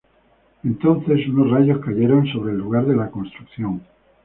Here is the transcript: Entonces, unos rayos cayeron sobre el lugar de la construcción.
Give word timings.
Entonces, 0.63 1.27
unos 1.27 1.51
rayos 1.51 1.77
cayeron 1.85 2.25
sobre 2.25 2.53
el 2.53 2.57
lugar 2.57 2.87
de 2.87 2.95
la 2.95 3.11
construcción. 3.11 3.81